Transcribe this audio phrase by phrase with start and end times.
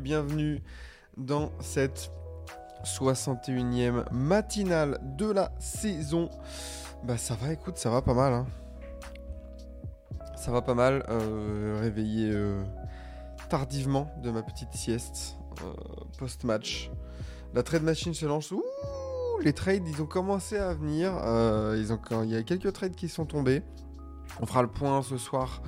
[0.00, 0.62] Bienvenue,
[1.18, 2.10] dans cette
[2.84, 6.30] 61e matinale de la saison.
[7.04, 8.32] Bah ça va, écoute, ça va pas mal.
[8.32, 8.46] hein.
[10.36, 12.64] Ça va pas mal, euh, réveillé euh,
[13.50, 15.72] tardivement de ma petite sieste euh,
[16.18, 16.90] post-match.
[17.52, 18.54] La trade machine se lance.
[19.42, 21.12] Les trades, ils ont commencé à venir.
[21.74, 23.62] Il y a quelques trades qui sont tombés.
[24.40, 25.60] On fera le point ce soir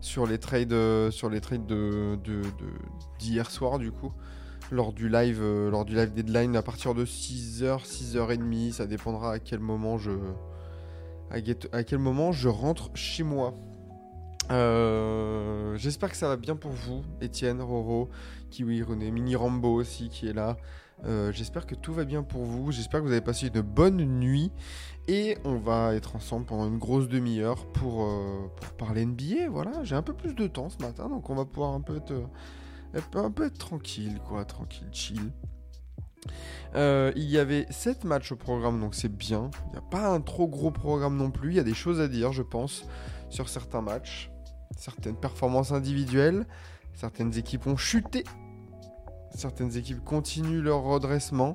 [0.00, 2.48] sur les trades, euh, sur les trades de, de- de-
[3.18, 4.12] d'hier soir du coup.
[4.70, 9.32] Lors du live, euh, lors du live deadline à partir de 6h, 6h30, ça dépendra
[9.32, 10.10] à quel moment je,
[11.30, 13.54] à quel moment je rentre chez moi.
[14.50, 18.08] Euh, J'espère que ça va bien pour vous, Étienne, Roro,
[18.50, 20.56] Kiwi, René, Mini Rambo aussi qui est là.
[21.04, 22.72] Euh, J'espère que tout va bien pour vous.
[22.72, 24.50] J'espère que vous avez passé une bonne nuit.
[25.06, 29.48] Et on va être ensemble pendant une grosse demi-heure pour, euh, pour parler NBA.
[29.50, 31.96] Voilà, j'ai un peu plus de temps ce matin, donc on va pouvoir un peu
[31.96, 34.44] être, euh, un peu, être tranquille, quoi.
[34.44, 35.32] Tranquille, chill.
[36.74, 39.50] Il y avait 7 matchs au programme, donc c'est bien.
[39.68, 41.52] Il n'y a pas un trop gros programme non plus.
[41.52, 42.84] Il y a des choses à dire, je pense,
[43.30, 44.30] sur certains matchs.
[44.76, 46.46] Certaines performances individuelles.
[46.92, 48.24] Certaines équipes ont chuté
[49.34, 51.54] certaines équipes continuent leur redressement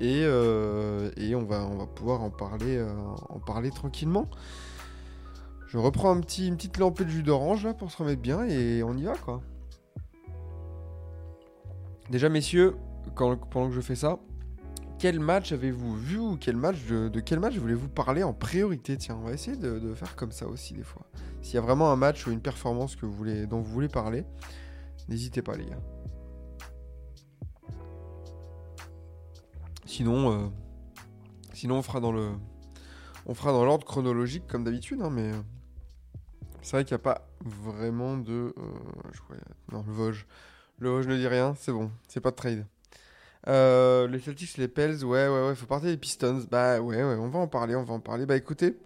[0.00, 4.28] et, euh, on, va, pouvoir en parler, euh, tranquillement.
[5.66, 6.22] Je reprends une
[6.56, 9.42] petite lampée de jus d'orange là pour se remettre bien et on y va quoi.
[12.10, 12.76] Déjà messieurs,
[13.14, 14.18] pendant que je fais ça,
[14.98, 18.96] quel match avez-vous vu ou de, quel match voulez-vous parler en priorité?
[18.96, 21.02] Tiens, on va essayer de, de faire comme ça aussi des fois.
[21.42, 23.88] S'il y a vraiment un match ou une performance que vous voulez, dont vous voulez
[23.88, 24.24] parler,
[25.08, 25.80] n'hésitez pas les gars.
[29.98, 30.46] Sinon, euh,
[31.54, 32.30] sinon on fera dans le,
[33.26, 35.40] on fera dans l'ordre chronologique comme d'habitude, hein, mais euh,
[36.62, 39.34] c'est vrai qu'il n'y a pas vraiment de, euh,
[39.72, 40.28] non le Vosges,
[40.78, 42.64] le Vosges ne dit rien, c'est bon, c'est pas de trade.
[43.44, 46.46] Les Celtics, les Pels, ouais, ouais, ouais, faut partir des Pistons.
[46.48, 48.24] Bah ouais, ouais, on va en parler, on va en parler.
[48.24, 48.78] Bah écoutez,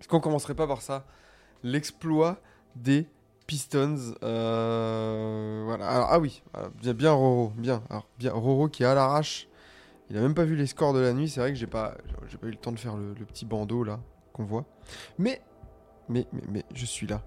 [0.00, 1.06] est-ce qu'on commencerait pas par ça?
[1.62, 2.40] L'exploit
[2.74, 3.06] des
[3.46, 4.16] Pistons.
[4.20, 6.08] voilà.
[6.10, 6.42] Ah oui,
[6.82, 7.84] bien, bien Roro, bien.
[7.88, 9.47] Alors, bien Roro qui est à l'arrache.
[10.10, 11.28] Il a même pas vu les scores de la nuit.
[11.28, 11.96] C'est vrai que j'ai pas,
[12.40, 14.00] pas eu le temps de faire le, petit bandeau là
[14.32, 14.64] qu'on voit.
[15.18, 15.42] Mais,
[16.08, 17.22] mais, mais, je suis là.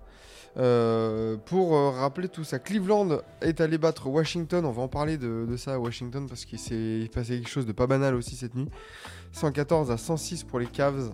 [0.58, 4.66] Euh, pour euh, rappeler tout ça, Cleveland est allé battre Washington.
[4.66, 7.66] On va en parler de, de ça à Washington parce qu'il s'est passé quelque chose
[7.66, 8.70] de pas banal aussi cette nuit.
[9.31, 11.14] 114 à 106 pour les Cavs.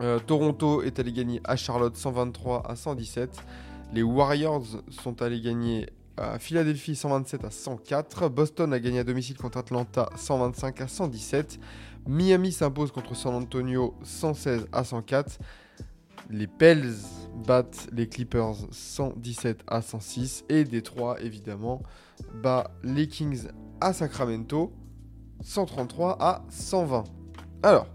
[0.00, 3.30] Euh, Toronto est allé gagner à Charlotte 123 à 117.
[3.92, 5.88] Les Warriors sont allés gagner
[6.38, 8.28] Philadelphie 127 à 104.
[8.28, 11.58] Boston a gagné à domicile contre Atlanta 125 à 117.
[12.06, 15.38] Miami s'impose contre San Antonio 116 à 104.
[16.30, 16.94] Les Pels
[17.46, 20.44] battent les Clippers 117 à 106.
[20.48, 21.82] Et Détroit, évidemment,
[22.42, 23.48] bat les Kings
[23.80, 24.72] à Sacramento
[25.42, 27.04] 133 à 120.
[27.62, 27.86] Alors,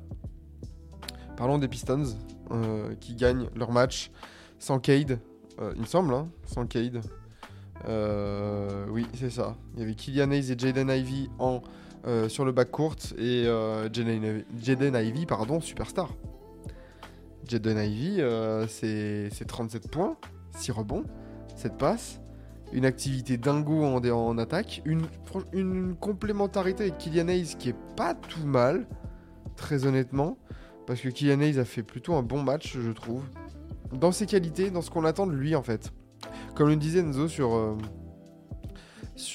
[1.38, 2.18] parlons des Pistons
[2.52, 4.12] euh, qui gagnent leur match
[4.60, 5.20] sans Cade,
[5.60, 7.02] euh, il me semble, hein, sans Cade.
[7.88, 9.56] Euh, oui, c'est ça.
[9.76, 11.62] Il y avait Killian Hayes et Jaden Ivey en,
[12.08, 16.10] euh, sur le backcourt et euh, Jaden, Jaden Ivey, pardon, superstar.
[17.48, 20.16] Jaden euh, c'est c'est 37 points,
[20.58, 21.04] 6 rebonds,
[21.56, 22.22] 7 passes,
[22.72, 25.08] une activité dingo en, en attaque, une,
[25.96, 28.88] complémentarité avec Killian Hayes qui est pas tout mal,
[29.56, 30.38] très honnêtement,
[30.86, 33.24] parce que Killian Hayes a fait plutôt un bon match, je trouve,
[33.92, 35.92] dans ses qualités, dans ce qu'on attend de lui en fait.
[36.60, 37.78] Comme le disait Enzo sur, euh,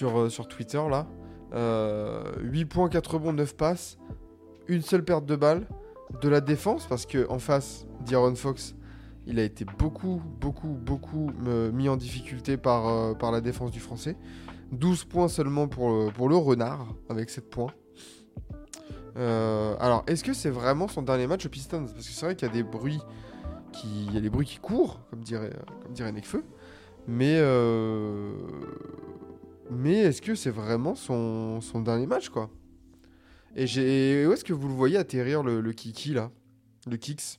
[0.02, 1.06] euh, Twitter là,
[1.54, 3.96] euh, 8 points, 4 rebonds, 9 passes,
[4.68, 5.66] une seule perte de balle,
[6.20, 8.74] de la défense, parce que en face, d'Aaron Fox,
[9.26, 13.80] il a été beaucoup, beaucoup, beaucoup euh, mis en difficulté par, euh, la défense du
[13.80, 14.18] français.
[14.72, 15.88] 12 points seulement pour
[16.28, 17.72] le, renard, avec 7 points.
[19.16, 21.86] Euh, alors, est-ce que c'est vraiment son dernier match aux Pistons?
[21.86, 23.00] Parce que c'est vrai qu'il y a des bruits
[23.72, 26.44] qui, il y a des bruits qui courent, comme dirait, comme dirait Nekfeu.
[27.06, 28.32] Mais, euh,
[29.70, 32.50] mais est-ce que c'est vraiment son, dernier match, quoi?
[33.56, 34.26] Et j'ai.
[34.26, 36.30] Où est-ce que vous le voyez atterrir le, le Kiki là?
[36.86, 37.38] Le Kix?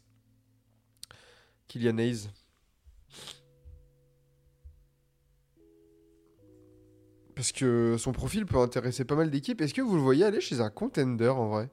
[1.68, 2.30] Kylian Hayes?
[7.36, 9.60] Parce que son profil peut intéresser pas mal d'équipes.
[9.62, 11.70] Est-ce que vous le voyez aller chez un contender en vrai?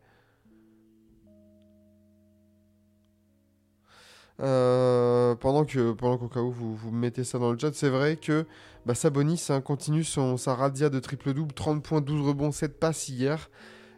[4.42, 7.88] Euh, pendant que pendant qu'au cas où vous, vous mettez ça dans le chat, c'est
[7.88, 8.44] vrai que
[8.86, 13.08] bah, Sabonis hein, continue son, sa radia de triple-double, 30 points, 12 rebonds, 7 passes
[13.08, 13.50] hier.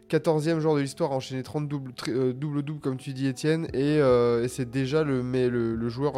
[0.07, 3.97] 14e joueur de l'histoire à enchaîner 30 double, euh, double-double comme tu dis Étienne et,
[3.99, 6.13] euh, et c'est déjà le, mais le, joueur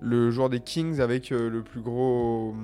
[0.00, 2.54] le joueur des Kings avec le plus gros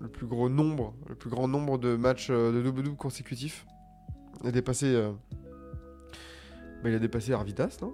[0.00, 3.66] le plus gros nombre le plus grand nombre de matchs de double-double consécutifs.
[4.42, 4.94] Il a dépassé
[6.84, 7.92] bah, il a dépassé Arvidas, non?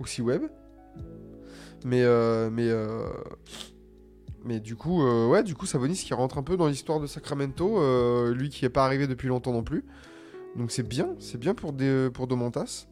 [0.00, 0.44] Ou si Web
[1.84, 3.06] mais euh, mais euh,
[4.42, 7.06] mais du coup, euh, ouais, du coup, Sabonis qui rentre un peu dans l'histoire de
[7.06, 7.80] Sacramento,
[8.32, 9.84] lui qui n'est pas arrivé depuis longtemps non plus.
[10.56, 12.86] Donc c'est bien, c'est bien pour, des, pour Domantas.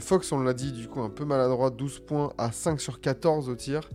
[0.00, 3.48] Fox, on l'a dit, du coup, un peu maladroit, 12 points à 5 sur 14
[3.48, 3.88] au tir.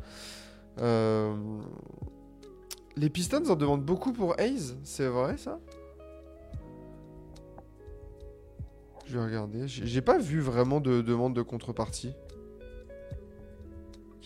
[2.97, 5.59] Les Pistons en demandent beaucoup pour Hayes, c'est vrai ça?
[9.05, 12.15] Je vais regarder, j'ai pas vu vraiment de demande de contrepartie.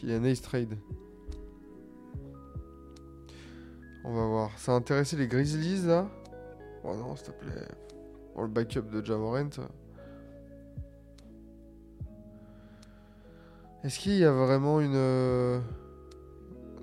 [0.01, 0.77] Kylian Hayes trade.
[4.03, 4.57] On va voir.
[4.57, 6.09] Ça a intéressé les Grizzlies là
[6.83, 7.67] Oh non, s'il te plaît.
[8.35, 9.49] Oh, le backup de Jamorant.
[13.83, 14.95] Est-ce qu'il y a vraiment une.
[14.95, 15.59] euh,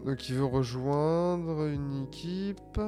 [0.05, 2.81] Donc il veut rejoindre une équipe?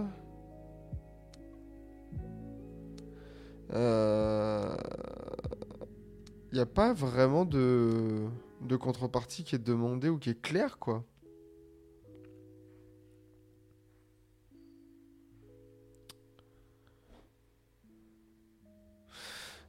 [3.73, 4.77] Euh...
[6.53, 8.29] Il n'y a pas vraiment de...
[8.61, 11.05] de contrepartie qui est demandée ou qui est claire quoi.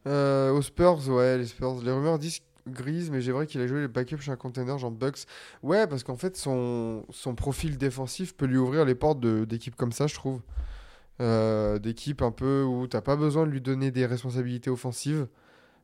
[0.07, 1.81] Euh, aux Spurs, ouais, les Spurs.
[1.83, 4.77] Les rumeurs disent grise, mais j'ai vrai qu'il a joué les backups chez un contender
[4.77, 5.25] genre Bucks.
[5.63, 9.91] Ouais, parce qu'en fait, son, son profil défensif peut lui ouvrir les portes d'équipes comme
[9.91, 10.41] ça, je trouve.
[11.21, 15.27] Euh, d'équipes un peu où t'as pas besoin de lui donner des responsabilités offensives,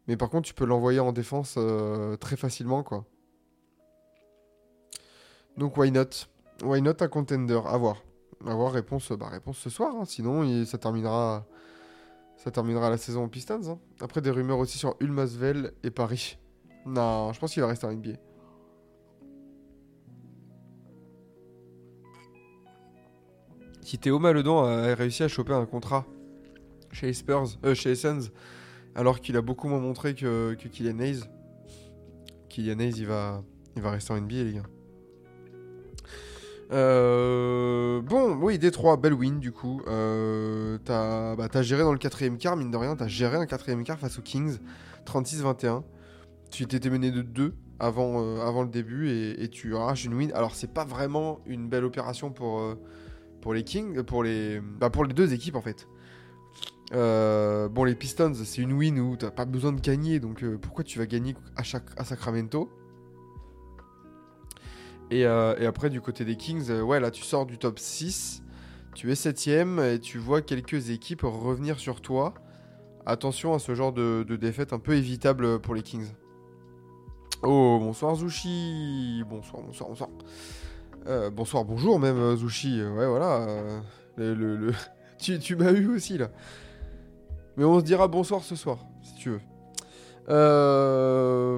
[0.07, 3.05] mais par contre, tu peux l'envoyer en défense euh, très facilement, quoi.
[5.57, 6.09] Donc, why not?
[6.63, 7.59] Why not un contender?
[7.65, 8.03] À voir.
[8.45, 10.05] À voir, réponse, bah, réponse ce soir, hein.
[10.05, 11.45] Sinon, il- ça terminera.
[12.37, 13.61] Ça terminera la saison aux Pistons.
[13.67, 13.79] hein.
[13.99, 16.37] Après, des rumeurs aussi sur Ulmasvel et Paris.
[16.85, 18.13] Non, je pense qu'il va rester en NBA.
[23.81, 26.05] Si Théo Maledon a réussi à choper un contrat
[26.91, 28.29] chez les Spurs, euh, chez les Suns,
[28.97, 31.23] alors qu'il a beaucoup moins montré que, Kylian Hayes,
[32.49, 33.43] Kylian Hayes, il va,
[33.77, 34.63] rester en NBA, les gars.
[36.71, 39.81] Euh, bon, oui, Détroit, belle win du coup.
[39.87, 43.45] Euh, t'as bah, t'as géré dans le quatrième quart, mine de rien, t'as géré un
[43.45, 44.57] quatrième quart face aux Kings,
[45.05, 45.83] 36-21.
[46.49, 50.31] Tu t'étais mené de 2 avant, euh, avant le début et, tu arraches une win.
[50.33, 52.59] Alors, c'est pas vraiment une belle opération pour,
[53.53, 54.25] les Kings, pour
[54.79, 55.87] bah, pour les deux équipes en fait.
[56.93, 60.57] Euh, bon, les Pistons, c'est une win où t'as pas besoin de gagner, donc euh,
[60.57, 61.63] pourquoi tu vas gagner à,
[62.03, 62.69] Sacramento?
[65.11, 68.43] Et, euh, et après, du côté des Kings, ouais, là, tu sors du top 6,
[68.93, 72.33] tu es 7ème et tu vois quelques équipes revenir sur toi.
[73.05, 76.07] Attention à ce genre de, défaite un peu évitable pour les Kings.
[77.43, 80.09] Oh, bonsoir Zushi Bonsoir, bonsoir, bonsoir.
[81.31, 82.81] Bonsoir, bonjour même Zushi.
[82.81, 83.81] Ouais, voilà.
[84.17, 84.73] le,
[85.17, 86.29] tu m'as eu aussi là.
[87.57, 89.41] Mais on se dira bonsoir ce soir, si tu veux.
[90.29, 91.57] Euh,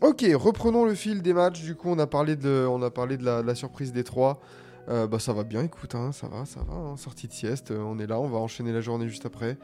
[0.00, 1.62] Ok, reprenons le fil des matchs.
[1.62, 4.40] Du coup, on a parlé de, on a parlé de la, surprise des trois.
[4.88, 6.74] Euh, bah, ça va bien, écoute, hein, ça va, ça va.
[6.74, 9.58] hein, sortie de sieste, euh, on est là, on va enchaîner la journée juste après.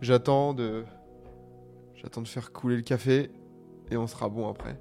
[0.00, 0.84] J'attends de,
[1.96, 3.30] j'attends de faire couler le café
[3.90, 4.78] et on sera bon après.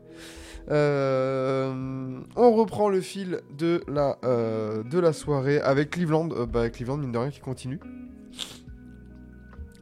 [0.69, 6.27] On reprend le fil de la, de la soirée avec Cleveland.
[6.47, 7.79] Bah, Cleveland, mine de rien, qui continue.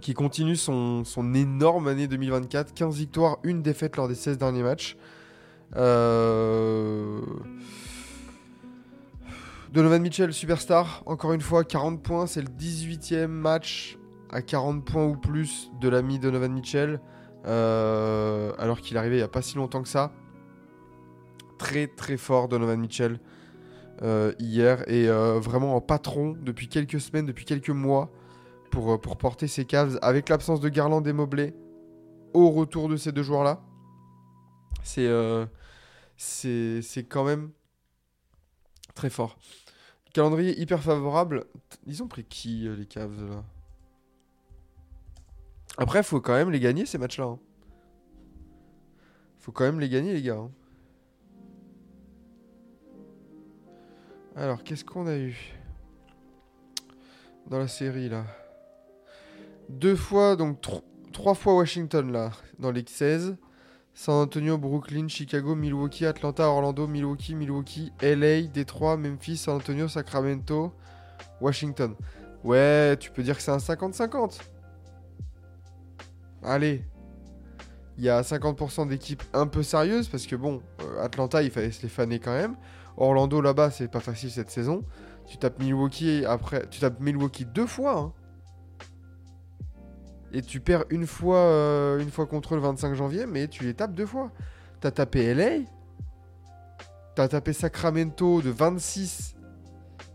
[0.06, 2.76] Qui continue son, son énorme année 2024.
[2.76, 4.98] 15 victoires, une défaite lors des 16 derniers matchs.
[5.76, 7.22] Euh...
[9.74, 12.28] Donovan Mitchell, superstar, encore une fois, 40 points.
[12.28, 13.98] C'est le 18e match
[14.30, 17.00] à 40 points ou plus de l'ami Donovan Mitchell.
[17.48, 20.12] euh, alors qu'il est arrivé il n'y a pas si longtemps que ça.
[21.58, 23.20] Très très fort Donovan Mitchell
[24.04, 28.12] euh, hier et vraiment en patron depuis quelques semaines, depuis quelques mois
[28.76, 31.14] pour, euh, pour porter ses Cavs avec l'absence de Garland et
[32.34, 33.64] au retour de ces deux joueurs-là.
[34.84, 35.46] C'est euh,
[36.18, 37.52] c'est quand même
[38.94, 39.38] très fort.
[40.14, 41.46] Calendrier hyper favorable.
[41.86, 43.44] Ils ont pris qui euh, les Cavs là?
[45.78, 47.26] Après, faut quand même les gagner ces matchs-là.
[47.26, 47.40] hein.
[49.40, 50.36] Faut quand même les gagner, les gars.
[50.38, 50.52] hein.
[54.36, 55.54] Alors, qu'est-ce qu'on a eu?
[57.48, 58.26] Dans la série là
[59.70, 63.38] Deux fois, donc tro- trois fois Washington là, dans les 16.
[63.98, 70.74] San Antonio, Brooklyn, Chicago, Milwaukee, Atlanta, Orlando, Milwaukee, Milwaukee, LA, Détroit, Memphis, San Antonio, Sacramento,
[71.40, 71.96] Washington.
[72.44, 74.40] Ouais, tu peux dire que c'est un 50-50.
[76.44, 76.84] Allez.
[77.98, 81.72] Il y a 50% d'équipes un peu sérieuses parce que bon, euh, Atlanta, il fallait
[81.72, 82.58] se les faner quand même.
[82.98, 84.84] Orlando là-bas, c'est pas facile cette saison.
[85.26, 87.98] Tu tapes Milwaukee après, tu tapes Milwaukee deux fois.
[87.98, 88.14] hein.
[90.36, 94.06] Et tu perds une fois, euh, contre le 25 janvier, mais tu les tapes deux
[94.06, 94.32] fois.
[94.82, 95.64] T'as tapé LA,
[97.16, 99.38] t'as tapé Sacramento de 26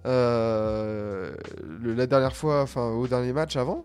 [0.05, 1.35] euh,
[1.83, 3.83] la dernière fois, enfin au dernier match avant.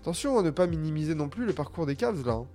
[0.00, 2.32] Attention à ne pas minimiser non plus le parcours des Cavs là.
[2.32, 2.46] hein.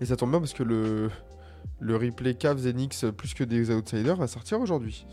[0.00, 1.10] Et ça tombe bien parce que le,
[1.82, 5.06] replay Cavs et Knicks plus que des outsiders va sortir aujourd'hui.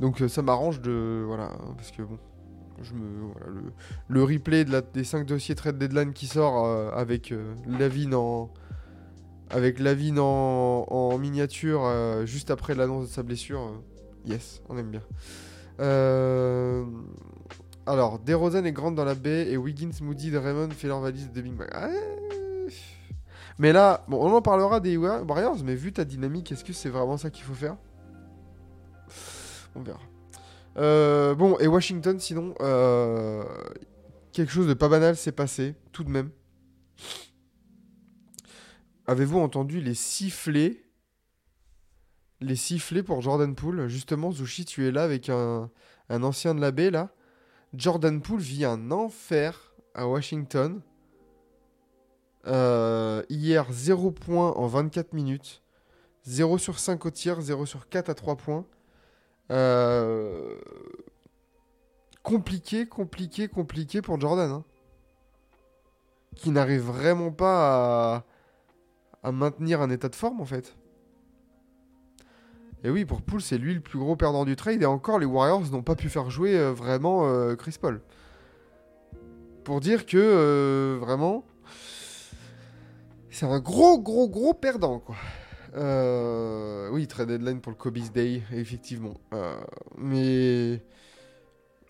[0.00, 1.22] Donc euh, ça m'arrange de.
[1.24, 2.18] Voilà, hein, parce que bon.
[2.82, 3.30] Je me,
[4.08, 8.14] le, replay de la- des 5 dossiers trade deadline qui sort euh, avec euh, Lavine
[8.14, 8.50] en.
[9.50, 13.80] Avec Lavine en, miniature euh, juste après l'annonce de sa blessure.
[14.24, 15.02] yes, on aime bien.
[17.86, 21.40] Alors, DeRozan est grande dans la baie et Wiggins, Moody, Raymond fait leur valise de
[21.40, 21.54] Big.
[21.72, 21.88] Ah,
[23.58, 26.72] mais là, bon, on en parlera des Wa- Warriors, mais vu ta dynamique, est-ce que
[26.72, 27.76] c'est vraiment ça qu'il faut faire?
[29.76, 30.00] On verra.
[30.76, 33.44] Euh, bon, et Washington, sinon, euh,
[34.32, 36.30] quelque chose de pas banal s'est passé, tout de même.
[39.06, 40.82] Avez-vous entendu les sifflets?
[42.40, 43.88] Les sifflets pour Jordan Poole?
[43.88, 45.70] Justement, Zushi, tu es là avec un,
[46.08, 47.10] un ancien de la baie, là.
[47.74, 50.82] Jordan Poole vit un enfer à Washington.
[52.46, 55.62] Euh, hier, 0 points en 24 minutes.
[56.24, 58.66] 0 sur 5 au tir, 0 sur 4 à 3 points.
[59.50, 60.56] Euh,
[62.22, 64.50] Compliqué, compliqué, compliqué pour Jordan.
[64.50, 64.64] hein.
[66.34, 68.24] Qui n'arrive vraiment pas
[69.22, 69.32] à...
[69.32, 70.74] maintenir un état de forme en fait.
[72.82, 74.82] Et oui, pour Poole, c'est lui le plus gros perdant du trade.
[74.82, 78.00] Et encore, les Warriors n'ont pas pu faire jouer euh, vraiment euh, Chris Paul.
[79.62, 81.44] Pour dire que vraiment,
[83.30, 85.14] c'est un gros, gros, gros perdant quoi.
[85.76, 89.14] Euh, oui, trade deadline pour le Kobe's Day, effectivement.
[89.34, 89.60] Euh,
[89.98, 90.82] mais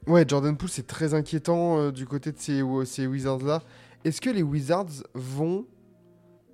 [0.06, 3.62] ouais, Jordan Poole, c'est très inquiétant euh, du côté de ces, ces Wizards-là.
[4.04, 5.66] Est-ce que les Wizards vont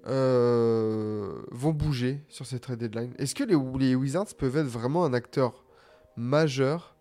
[0.05, 3.12] vont bouger sur cette trade deadline?
[3.19, 5.65] Est-ce que les, les Wizards peuvent être vraiment un acteur
[6.17, 6.97] majeur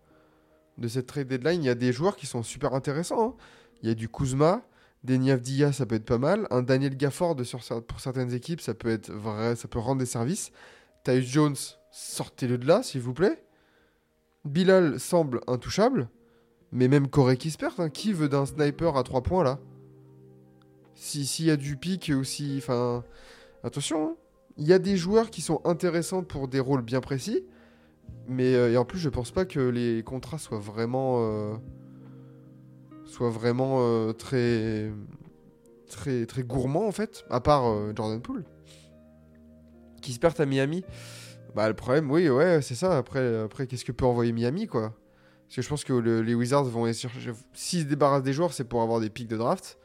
[0.78, 1.64] de cette trade deadline?
[1.64, 3.30] Il y a des joueurs qui sont super intéressants.
[3.30, 3.34] hein.
[3.82, 4.62] Il y a du Kuzma,
[5.04, 6.46] des Avdia, ça peut être pas mal.
[6.50, 7.36] Un Daniel Gafford
[7.86, 10.52] pour certaines équipes, ça peut être vrai, ça peut rendre des services.
[11.04, 11.56] Tyus Jones,
[11.90, 13.42] sortez-le de là, s'il vous plaît.
[14.44, 16.08] Bilal semble intouchable,
[16.72, 19.58] mais même Corey Kispert, hein, qui veut d'un sniper à 3 points là?
[20.94, 22.56] Si- S'il y a du pic ou si.
[22.58, 23.04] Enfin.
[23.64, 24.16] Attention, hein.
[24.56, 27.44] il y a des joueurs qui sont intéressants pour des rôles bien précis,
[28.28, 31.18] mais euh, en plus, je pense pas que les contrats soient vraiment.
[31.20, 31.54] euh,
[33.12, 34.90] soient vraiment euh, très.
[35.88, 38.44] très très gourmands en fait, à part euh, Jordan Poole.
[40.00, 40.84] Qui se perd à Miami.
[41.54, 42.96] Bah le problème, oui, ouais, c'est ça.
[42.96, 44.94] Après, après qu'est-ce que peut envoyer Miami, quoi?
[45.46, 47.12] Parce que je pense que le- les Wizards vont essayer...
[47.52, 49.78] S'ils se débarrassent des joueurs, c'est pour avoir des pics de draft.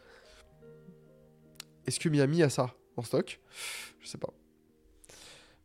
[1.85, 3.41] Est-ce que Miami a ça en stock?
[3.99, 4.29] Je sais pas.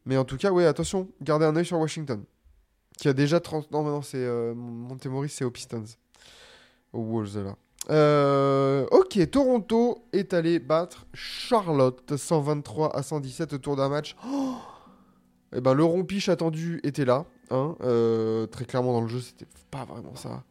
[0.04, 2.25] Mais en tout cas, ouais, attention, gardez un œil sur Washington.
[2.99, 3.71] Qui a déjà 30...
[3.71, 4.19] Non, mais non, c'est...
[4.19, 5.85] Euh, Montemoris, c'est aux Pistons.
[6.95, 7.57] Là.
[7.91, 14.15] Euh, ok, Toronto est allé battre Charlotte 123 à 117 autour d'un match.
[14.27, 14.55] Oh
[15.55, 17.27] et ben, le rompiche attendu était là.
[17.51, 17.77] hein.
[17.83, 20.45] Euh, très clairement, dans le jeu, c'était pas vraiment ça.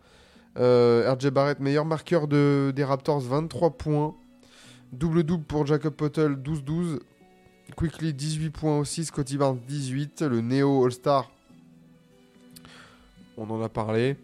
[0.60, 4.15] Euh, RJ Barrett, meilleur marqueur de, des Raptors, 23 points.
[4.91, 7.00] Double-double pour Jacob Pottel, 12-12.
[7.75, 9.05] Quickly, 18 points aussi.
[9.05, 10.21] Scotty Barnes, 18.
[10.24, 11.31] Le Neo All-Star,
[13.38, 14.17] on en a parlé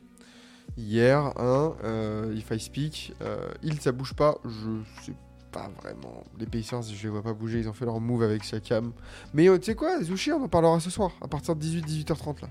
[0.78, 1.34] hier.
[1.38, 3.14] Hein, euh, if I speak.
[3.22, 4.38] Euh, il, ça bouge pas.
[4.46, 5.14] Je sais
[5.52, 6.24] pas vraiment.
[6.40, 7.60] Les Pacers, je les vois pas bouger.
[7.60, 8.92] Ils ont fait leur move avec Siakam.
[9.34, 12.42] Mais euh, tu sais quoi, Zushi, on en parlera ce soir, à partir de 18-18h30
[12.42, 12.48] là.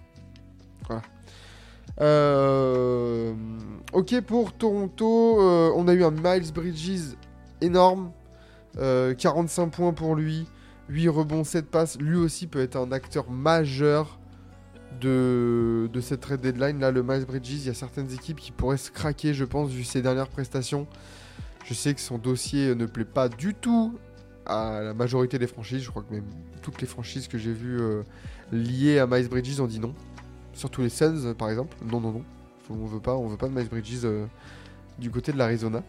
[0.87, 1.03] Voilà.
[2.01, 3.33] Euh,
[3.93, 7.15] ok pour Toronto, euh, on a eu un Miles Bridges
[7.61, 8.11] énorme,
[8.79, 10.47] Euh, 45 points pour lui,
[10.91, 11.99] 8 rebonds, 7 passes.
[11.99, 14.19] Lui aussi peut être un acteur majeur
[15.01, 16.81] de, cette trade deadline.
[16.81, 19.71] Là, le Miles Bridges, il y a certaines équipes qui pourraient se craquer, je pense,
[19.71, 20.87] vu ses dernières prestations.
[21.65, 23.99] Je sais que son dossier ne plaît pas du tout
[24.47, 25.83] à la majorité des franchises.
[25.83, 26.25] Je crois que même
[26.63, 28.03] toutes les franchises que j'ai vues euh,
[28.53, 29.95] liées à Miles Bridges ont dit non.
[30.53, 31.77] Surtout les Suns, par exemple.
[31.85, 32.23] Non, non, non.
[32.71, 34.27] On veut pas, on veut pas de Miles Bridges euh,
[34.99, 35.83] du côté de l'Arizona.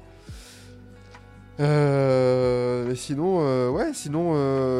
[1.59, 4.33] Euh, sinon, ouais, sinon,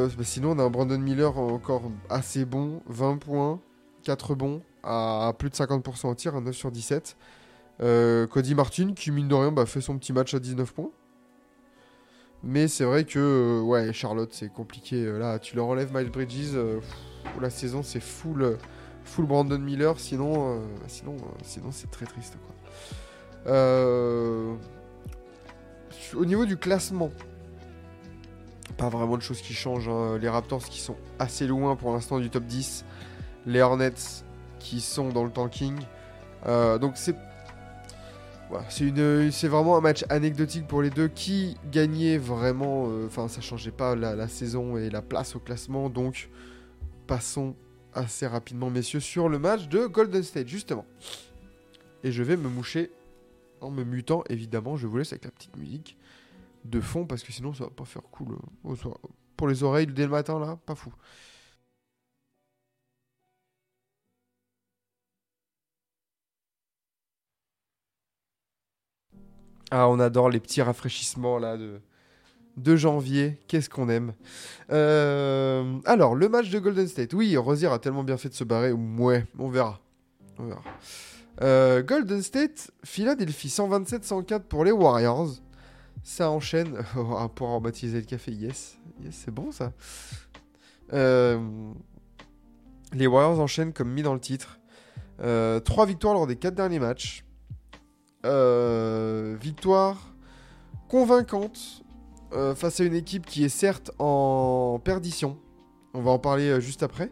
[0.07, 3.59] bah, sinon, on a un Brandon Miller encore assez bon, 20 points,
[4.07, 7.17] 4 bons, à plus de 50% au tir, un 9 sur 17.
[7.81, 10.91] Euh, Cody Martin, qui mine de rien, bah, fait son petit match à 19 points.
[12.41, 15.03] Mais c'est vrai que, euh, ouais, Charlotte, c'est compliqué.
[15.03, 16.55] Euh, Là, tu leur enlèves Miles Bridges,
[17.41, 18.57] la saison, c'est full,
[19.03, 19.99] full Brandon Miller.
[19.99, 22.37] Sinon, euh, sinon, sinon c'est très triste,
[26.15, 27.11] au niveau du classement,
[28.77, 29.89] pas vraiment de choses qui changent.
[29.89, 30.17] hein.
[30.17, 32.85] Les Raptors qui sont assez loin pour l'instant du top 10.
[33.47, 34.23] Les Hornets
[34.59, 35.75] qui sont dans le tanking.
[36.45, 37.15] Euh, donc c'est
[39.47, 42.87] vraiment un match anecdotique pour les deux qui gagnait vraiment.
[42.89, 45.89] euh, Enfin, ça changeait pas la, saison et la place au classement.
[45.89, 46.29] Donc
[47.07, 47.55] passons
[47.93, 50.85] assez rapidement, messieurs, sur le match de Golden State justement.
[52.03, 52.91] Et je vais me moucher
[53.59, 54.75] en me mutant, évidemment.
[54.77, 55.97] Je vous laisse avec la petite musique
[56.65, 58.35] de fond parce que sinon ça va pas faire cool
[58.65, 58.75] euh.
[59.37, 60.91] Pour les oreilles dès le matin là, pas fou.
[69.71, 71.81] Ah, on adore les petits rafraîchissements là de,
[72.57, 73.39] de janvier.
[73.47, 74.13] Qu'est-ce qu'on aime.
[74.71, 77.13] Euh, alors, le match de Golden State.
[77.13, 78.71] Oui, Rosier a tellement bien fait de se barrer.
[78.71, 79.79] Ouais, on verra.
[80.39, 80.61] On verra.
[81.41, 85.29] Euh, Golden State, Philadelphie, 127-104 pour les Warriors.
[86.03, 86.77] Ça enchaîne.
[86.97, 88.77] Oh, pour aromatiser le café, yes.
[89.03, 89.73] Yes, c'est bon ça.
[90.93, 91.39] Euh,
[92.93, 94.59] les Warriors enchaînent comme mis dans le titre.
[95.65, 97.26] Trois victoires lors des quatre derniers matchs.
[98.25, 100.13] Euh, victoire
[100.89, 101.83] convaincante
[102.33, 105.37] euh, face à une équipe qui est certes en perdition.
[105.93, 107.11] On va en parler euh, juste après.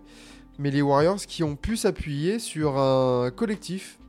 [0.57, 3.99] Mais les Warriors qui ont pu s'appuyer sur un collectif.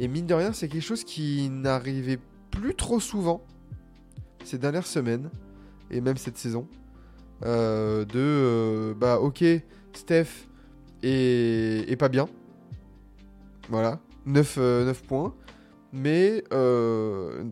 [0.00, 2.20] Et mine de rien, c'est quelque chose qui n'arrivait
[2.50, 3.42] plus trop souvent
[4.44, 5.30] ces dernières semaines.
[5.90, 6.68] Et même cette saison.
[7.42, 9.44] De bah ok,
[9.92, 10.48] Steph
[11.02, 12.28] est, pas bien.
[13.68, 14.00] Voilà.
[14.26, 15.34] 9, euh, 9 points.
[15.92, 17.44] Mais euh,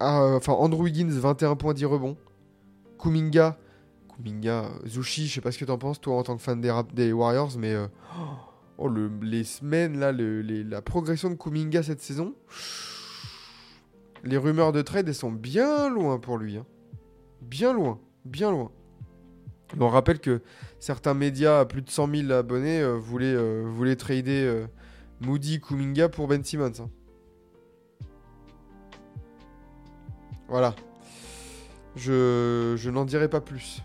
[0.00, 2.16] ah, enfin Andrew Wiggins 21 points 10 rebonds.
[2.98, 3.58] Kuminga
[4.14, 7.12] Kuminga Zushi, je sais pas ce que t'en penses toi en tant que fan des,
[7.12, 7.86] Warriors mais euh,
[8.78, 12.34] oh, le- les semaines là la progression de Kuminga cette saison
[14.22, 16.64] les rumeurs de trade elles sont bien loin pour lui hein.
[17.42, 18.70] bien loin bien loin
[19.78, 20.40] on rappelle que
[20.78, 24.66] certains médias à plus de 100 000 abonnés euh, voulaient, voulaient trader
[25.20, 26.88] Moody Kuminga pour Ben Simmons hein.
[30.48, 30.74] Voilà.
[31.96, 33.82] Je, n'en dirai pas plus.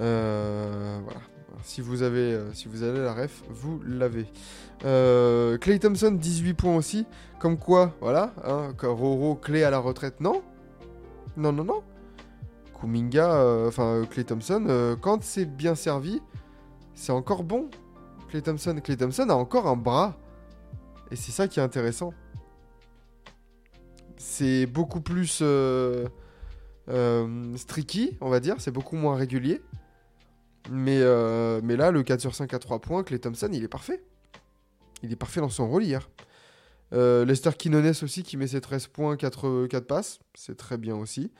[0.00, 1.20] Euh, voilà.
[1.62, 4.26] Si vous avez, euh, si vous la ref, vous l'avez.
[4.84, 7.06] Euh, Clay Thompson, 18 points aussi.
[7.38, 8.34] Comme quoi, voilà.
[8.44, 10.42] Hein, Roro, Clay à la retraite, non?
[11.36, 11.82] Non, non, non.
[12.80, 16.20] Kuminga, enfin Clay Thompson, quand c'est bien servi,
[16.94, 17.70] c'est encore bon.
[18.28, 20.16] Clay Thompson, Clay Thompson a encore un bras.
[21.10, 22.12] Et c'est ça qui est intéressant
[24.24, 26.06] c'est beaucoup plus euh,
[26.88, 28.56] euh, streaky, on va dire.
[28.58, 29.60] C'est beaucoup moins régulier.
[30.70, 34.02] Mais, euh, là, le 4 sur 5 à 3 points, Clay Thompson, il est parfait.
[35.02, 36.08] Il est parfait dans son rôle hier.
[36.94, 40.20] Euh, Lester Quinones aussi qui met ses 13 points, 4, 4 passes.
[40.34, 41.30] C'est très bien aussi.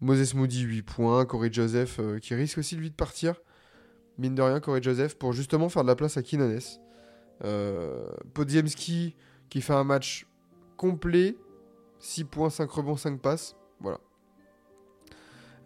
[0.00, 1.26] Moses Moody, 8 points.
[1.26, 3.34] Corey Joseph qui risque aussi lui de partir.
[4.16, 6.60] Mine de rien, Corey Joseph pour justement faire de la place à Quinones.
[8.32, 9.16] Podziemski
[9.50, 10.26] qui fait un match
[10.78, 11.36] complet.
[12.02, 13.56] 6 points, 5 rebonds, 5 passes.
[13.80, 13.98] Voilà.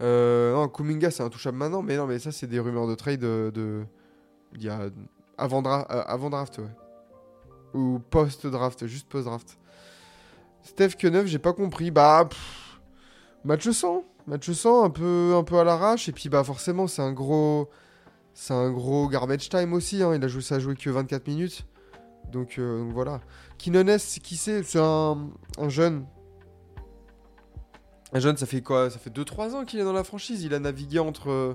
[0.03, 3.21] Euh, non, Kuminga, c'est intouchable maintenant, mais non, mais ça, c'est des rumeurs de trade
[3.21, 3.51] de.
[3.55, 3.85] de-
[4.55, 4.91] il y a.
[5.39, 6.69] Avant, dra- euh, avant draft, ouais.
[7.75, 9.59] Ou post-draft, juste post-draft.
[10.63, 11.91] Steph Keneuf, j'ai pas compris.
[11.91, 12.27] Bah.
[12.29, 12.81] pff,
[13.45, 14.05] match 100.
[14.27, 16.09] Match 100, un peu, un peu à l'arrache.
[16.09, 17.71] Et puis, bah, forcément, c'est un gros.
[18.35, 20.03] C'est un gros garbage time aussi.
[20.03, 20.15] hein.
[20.15, 21.65] Il a joué ça a joué que 24 minutes.
[22.33, 23.21] Donc, euh, donc voilà.
[23.57, 24.63] Quinones, qui c'est?
[24.63, 25.29] C'est un
[25.69, 26.05] jeune.
[28.13, 28.89] Un jeune, ça fait quoi?
[28.91, 30.45] Ça fait 2-3 ans qu'il est dans la franchise.
[30.45, 31.55] Il a navigué entre, euh,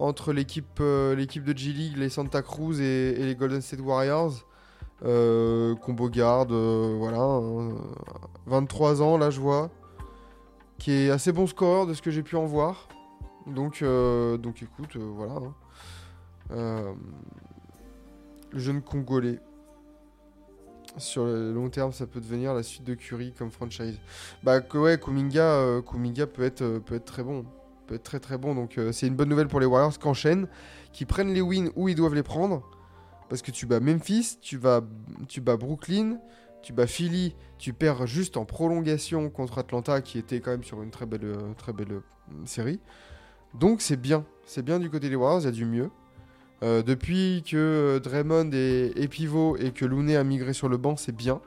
[0.00, 4.46] euh, l'équipe de G-League, les Santa Cruz et, les Golden State Warriors.
[5.02, 7.18] Euh, combo garde, voilà.
[7.20, 7.70] hein.
[8.46, 9.70] 23 ans, là, je vois.
[10.78, 12.88] Qui est assez bon scoreur de ce que j'ai pu en voir.
[13.46, 15.40] Donc, donc écoute, voilà.
[16.50, 16.94] hein.
[18.52, 19.38] Le jeune Congolais.
[20.96, 23.98] Sur le long terme, ça peut devenir la suite de Curry comme franchise.
[24.42, 27.44] Bah ouais, Kuminga, euh, Kuminga peut être euh, peut être très bon,
[27.86, 28.54] peut être très très bon.
[28.54, 30.48] Donc euh, c'est une bonne nouvelle pour les Warriors qu'enchaînent,
[30.92, 32.62] qui prennent les wins où ils doivent les prendre,
[33.28, 34.82] parce que tu bats Memphis, tu vas
[35.28, 36.18] tu bats Brooklyn,
[36.62, 40.82] tu bats Philly, tu perds juste en prolongation contre Atlanta, qui était quand même sur
[40.82, 42.00] une très belle très belle
[42.44, 42.80] série.
[43.54, 45.90] Donc c'est bien, c'est bien du côté des Warriors, il y a du mieux.
[46.62, 51.14] Euh, depuis que Draymond est, pivot et que Looney a migré sur le banc, c'est
[51.14, 51.40] bien.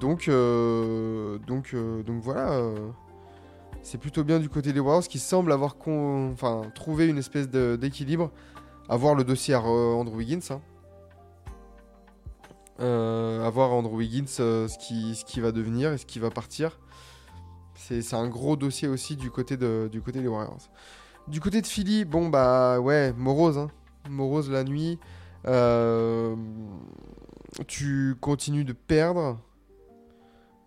[0.00, 2.50] Donc, euh, donc, euh, donc voilà.
[2.52, 2.90] euh,
[3.82, 5.76] c'est plutôt bien du côté des Warriors qui semblent avoir
[6.74, 8.30] trouvé une espèce d'équilibre.
[8.90, 10.40] À voir le dossier à Andrew Wiggins.
[10.50, 10.60] Hein.
[12.80, 16.30] Euh, à voir Andrew Wiggins ce qui, ce qui va devenir et ce qui va
[16.30, 16.78] partir.
[17.74, 20.68] C'est c'est un gros dossier aussi du côté, de, du côté des Warriors.
[21.28, 23.58] Du côté de Philly, bon bah ouais, morose.
[23.58, 23.70] Hein.
[24.10, 24.98] Morose la nuit.
[25.46, 26.36] Euh,
[27.66, 29.40] tu continues de perdre.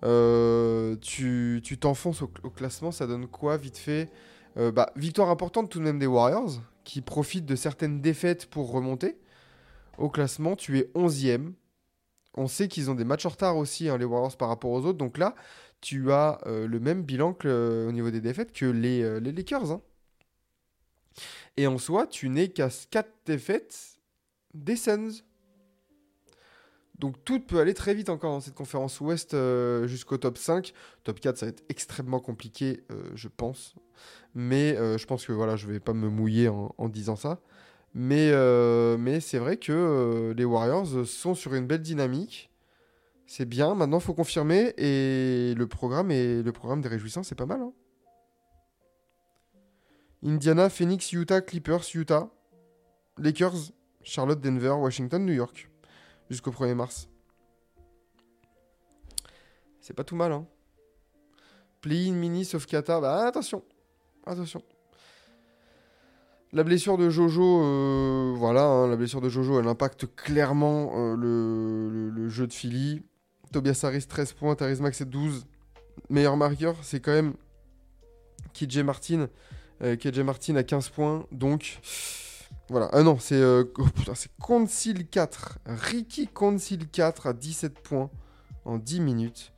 [0.04, 4.10] Euh, tu tu t'enfonces au, classement, ça donne quoi vite fait?
[4.58, 8.72] Euh, bah, Victoire importante tout de même des Warriors, qui profitent de certaines défaites pour
[8.72, 9.18] remonter.
[9.98, 11.54] Au classement, tu es 11e.
[12.36, 14.86] On sait qu'ils ont des matchs en retard aussi, hein, les Warriors, par rapport aux
[14.86, 14.98] autres.
[14.98, 15.36] Donc là,
[15.82, 19.72] tu as le même bilan au niveau des défaites que les, les Lakers.
[19.72, 19.82] hein.
[21.58, 24.00] Et en soi, tu n'es qu'à 4 défaites
[24.54, 25.24] des Suns.
[27.02, 30.72] Donc tout peut aller très vite encore dans cette conférence Ouest euh, jusqu'au top 5.
[31.04, 33.74] Top 4, ça va être extrêmement compliqué, euh, je pense.
[34.36, 37.42] Mais euh, je pense que voilà, je vais pas me mouiller en, disant ça.
[37.94, 38.32] Mais,
[38.98, 42.52] mais c'est vrai que les Warriors sont sur une belle dynamique.
[43.26, 44.74] C'est bien, maintenant il faut confirmer.
[44.78, 47.62] Et le programme, est, le programme des réjouissants, c'est pas mal.
[47.62, 47.74] hein.
[50.24, 52.30] Indiana, Phoenix, Utah, Clippers, Utah,
[53.18, 53.72] Lakers,
[54.04, 55.70] Charlotte, Denver, Washington, New York.
[56.30, 57.10] Jusqu'au 1er mars.
[59.82, 60.46] C'est pas tout mal, hein.
[61.82, 63.02] Play-in mini sauf Qatar.
[63.02, 63.64] Bah attention.
[64.26, 64.62] Attention.
[66.54, 71.16] La blessure de Jojo, euh, voilà, hein, la blessure de Jojo, elle impacte clairement euh,
[71.16, 73.04] le, le- le jeu de Philly.
[73.52, 75.46] Tobias Harris 13 points, Therese Max 12.
[76.10, 77.34] Meilleur marqueur, c'est quand même
[78.54, 79.28] KJ Martin.
[79.84, 81.80] Euh, KJ Martin à 15 points, donc
[82.72, 82.90] voilà.
[82.94, 83.86] Ah non, c'est euh, oh
[84.40, 85.60] Concil 4.
[85.66, 88.10] Ricky Concil 4 à 17 points
[88.64, 89.52] en 10 minutes.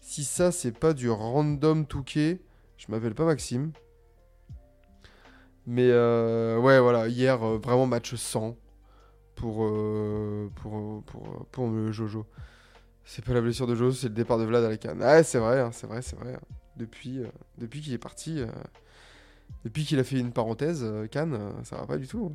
[0.00, 2.40] Si ça, c'est pas du random touquet,
[2.76, 3.72] je m'appelle pas Maxime.
[5.66, 8.56] Mais euh, ouais, voilà, hier, euh, vraiment match 100
[9.34, 9.68] pour,
[10.56, 12.24] pour, pour, pour le Jojo.
[13.04, 15.02] C'est pas la blessure de Jojo, c'est le départ de Vlad à la canne.
[15.02, 16.38] Ah, c'est vrai, hein, c'est vrai, c'est vrai.
[16.76, 17.20] Depuis,
[17.58, 18.42] depuis qu'il est parti,
[19.64, 22.34] depuis qu'il a fait une parenthèse, euh, Cannes, euh, ça va pas du tout.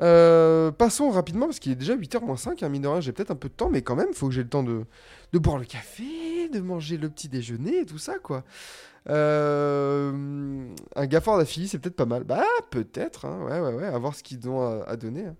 [0.00, 3.12] Euh, passons rapidement, parce qu'il est déjà 8h moins 5, hein, mine de rien, j'ai
[3.12, 4.84] peut-être un peu de temps, mais quand même, faut que j'ai le temps de,
[5.32, 8.44] boire le café, de manger le petit déjeuner et tout ça, quoi.
[9.06, 10.14] Un
[11.06, 12.24] gaffard d'affilée, c'est peut-être pas mal.
[12.24, 15.26] Bah, peut-être, hein, ouais, ouais, ouais, à voir ce qu'ils ont à, donner.
[15.26, 15.36] hein.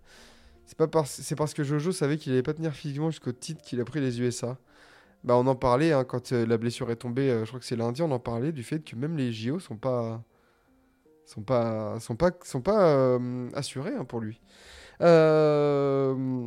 [0.66, 4.00] C'est parce, que Jojo savait qu'il allait pas tenir physiquement jusqu'au titre qu'il a pris
[4.00, 4.58] les USA.
[5.24, 8.02] Bah, on en parlait hein, quand la blessure est tombée, je crois que c'est lundi,
[8.02, 10.22] on en parlait du fait que même les JO sont pas
[11.26, 14.40] sont pas sont pas sont pas euh, assurés hein, pour lui.
[15.00, 16.46] Euh,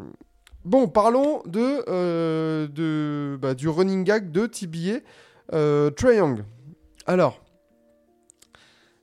[0.65, 4.99] Bon, parlons de, euh, bah, du running gag de TBA
[6.13, 6.43] Young.
[7.05, 7.41] Alors,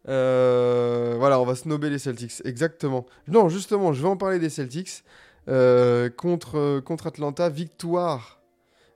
[0.05, 3.07] voilà, on va snobber les Celtics, exactement.
[3.29, 5.05] Non, justement, je vais en parler des Celtics
[5.47, 7.49] contre, Atlanta.
[7.49, 8.43] Victoire,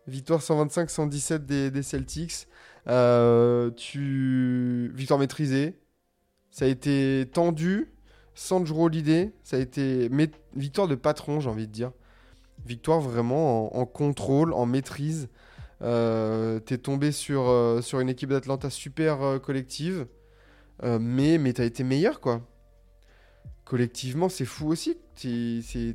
[0.06, 2.48] victoire 125-117 des, des Celtics.
[3.76, 4.92] Tu...
[4.94, 5.78] Victoire maîtrisée.
[6.58, 7.88] Ça a été tendu,
[8.34, 9.30] sans Drew Holiday.
[9.44, 10.10] Ça a été
[10.56, 11.92] victoire de patron, j'ai envie de dire.
[12.66, 15.28] Victoire vraiment en, contrôle, en maîtrise.
[15.82, 20.08] Euh, T'es tombé sur, euh, sur une équipe d'Atlanta super euh, collective.
[20.82, 22.40] Mais t'as été meilleur, quoi.
[23.64, 24.96] Collectivement, c'est fou aussi.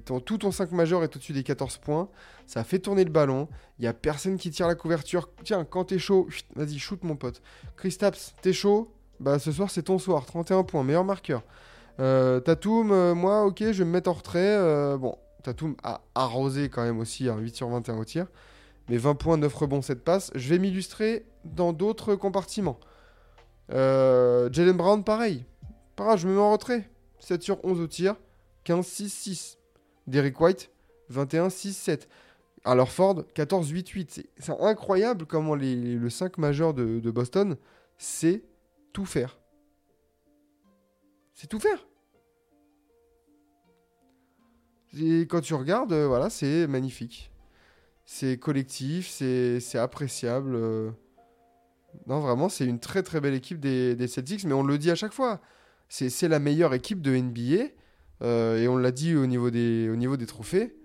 [0.05, 2.07] Tout ton 5 majeur est au-dessus des 14 points.
[2.47, 3.49] Ça fait tourner le ballon.
[3.79, 5.29] Il y a personne qui tire la couverture.
[5.43, 7.41] Tiens, quand t'es chaud, vas-y, shoot mon pote.
[7.75, 8.93] Kristaps, t'es chaud
[9.23, 10.25] Bah ce soir c'est ton soir.
[10.25, 11.43] 31 points, meilleur marqueur.
[12.01, 14.39] Euh, Tatum, euh, moi, ok, je vais me mettre en retrait.
[14.41, 18.27] Euh, bon, Tatum a arrosé quand même aussi un 8 sur 21 au tir.
[18.89, 20.29] Mais 20 points, 9 rebonds, 7 passes.
[20.35, 22.77] Je vais m'illustrer dans d'autres compartiments.
[23.71, 25.45] Euh, Jalen Brown, pareil.
[25.95, 26.89] Pareil, je me mets en retrait.
[27.19, 28.15] 7 sur 11 au tir.
[28.65, 29.57] 15, 6, 6.
[30.05, 30.69] Derrick White,
[31.07, 32.09] 21, 6, 7.
[32.65, 34.27] Alors Ford, 14, 8, 8.
[34.37, 37.55] C'est- incroyable comment le 5 majeur de, de Boston,
[37.97, 38.43] c'est
[38.93, 39.39] tout faire.
[41.33, 41.85] C'est tout faire.
[44.97, 47.31] Et quand tu regardes, euh, voilà, c'est magnifique.
[48.05, 50.55] c'est collectif, c'est appréciable.
[50.55, 50.91] euh.
[52.07, 54.91] Non, vraiment, c'est une très très belle équipe des, des Celtics, mais on le dit
[54.91, 55.41] à chaque fois.
[55.89, 57.69] C'est la meilleure équipe de NBA,
[58.23, 60.75] euh, et on l'a dit au niveau des, au niveau des trophées.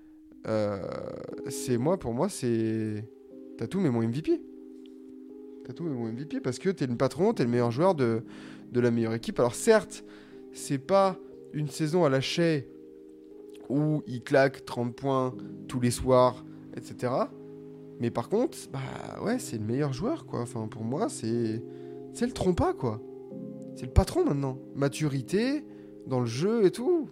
[1.48, 3.04] C'est moi, pour moi, c'est.
[3.58, 4.40] Tatum est mon MVP.
[5.68, 8.22] Tatum est mon MVP parce que t'es le patron, t'es le meilleur joueur de,
[8.72, 9.38] de la meilleure équipe.
[9.38, 10.02] Alors certes,
[10.50, 11.18] c'est pas
[11.52, 12.62] une saison à la Shea
[13.68, 15.35] où il claque 30 points
[15.68, 16.42] tous les soirs,
[16.74, 17.12] etc.
[18.00, 18.81] Mais par contre, bah
[19.22, 20.40] ouais, c'est le meilleur joueur, quoi.
[20.40, 21.62] Enfin, pour moi, c'est
[22.14, 23.02] c'est le trompa, quoi.
[23.76, 24.59] C'est le patron maintenant.
[24.74, 25.66] Maturité
[26.07, 27.11] dans le jeu et tout.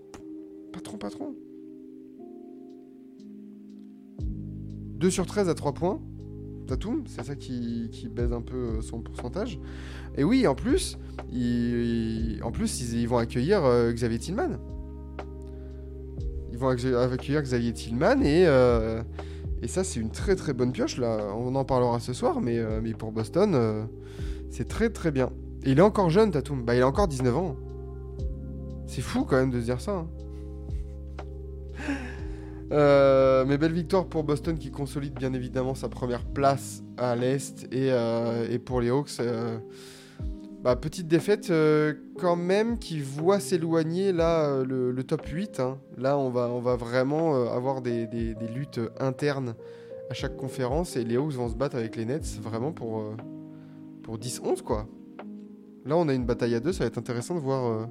[0.72, 1.34] Patron, patron.
[4.18, 6.00] 2 sur 13 à 3 points.
[6.66, 9.58] Tatum, c'est ça qui, baise un peu euh, son pourcentage.
[10.16, 10.98] Et oui, en plus,
[11.32, 14.58] ils, en plus ils, vont accueillir euh, Xavier Tillman.
[16.52, 19.02] Ils vont accueillir accueillir Xavier Tillman et, euh,
[19.62, 20.98] et ça, c'est une très très bonne pioche.
[20.98, 21.18] Là.
[21.36, 23.84] On en parlera ce soir, mais, euh, pour Boston, euh,
[24.50, 25.30] c'est très très bien.
[25.64, 26.64] Et il est encore jeune, Tatum.
[26.64, 27.56] Bah, il a encore 19 ans.
[28.86, 29.92] C'est fou quand même de se dire ça.
[29.92, 30.08] hein.
[32.72, 37.64] Euh, mais belle victoire pour Boston qui consolide bien évidemment sa première place à l'Est.
[37.72, 39.58] Et, euh, pour les Hawks, euh,
[40.62, 41.52] bah, petite défaite
[42.18, 45.60] quand même qui voit s'éloigner là le, top 8.
[45.60, 45.78] hein.
[45.96, 48.08] Là, on va, on va vraiment avoir des,
[48.54, 49.54] luttes internes
[50.10, 50.96] à chaque conférence.
[50.96, 53.04] Et les Hawks vont se battre avec les Nets vraiment pour,
[54.02, 54.86] pour 10-11 quoi.
[55.84, 56.72] Là, on a une bataille à deux.
[56.72, 57.88] Ça va être intéressant de voir,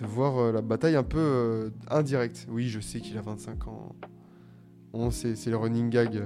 [0.00, 2.46] de voir euh, la bataille un peu euh, indirecte.
[2.50, 3.94] Oui, je sais qu'il a 25 ans.
[4.92, 6.22] On sait, c'est le running gag.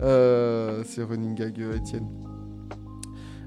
[0.00, 0.82] euh.
[0.86, 2.08] C'est running gag, Étienne.